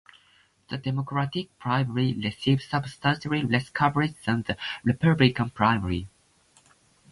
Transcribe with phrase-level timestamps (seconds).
[0.71, 6.07] The Democratic primary received substantially less coverage than the Republican primary.